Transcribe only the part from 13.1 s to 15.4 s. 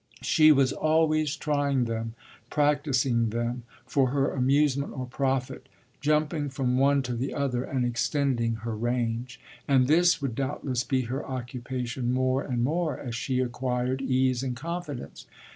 she acquired ease and confidence.